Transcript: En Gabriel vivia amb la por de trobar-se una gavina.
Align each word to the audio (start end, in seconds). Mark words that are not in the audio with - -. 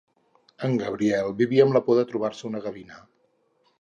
En 0.67 0.77
Gabriel 0.83 1.29
vivia 1.41 1.67
amb 1.67 1.77
la 1.79 1.83
por 1.91 1.99
de 2.03 2.07
trobar-se 2.13 2.49
una 2.51 2.63
gavina. 2.65 2.99